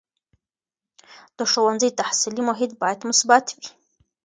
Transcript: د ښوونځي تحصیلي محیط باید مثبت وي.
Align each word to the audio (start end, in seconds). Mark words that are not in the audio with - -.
د 1.37 1.39
ښوونځي 1.51 1.89
تحصیلي 1.99 2.41
محیط 2.49 2.71
باید 2.81 2.99
مثبت 3.09 3.45
وي. 3.57 3.67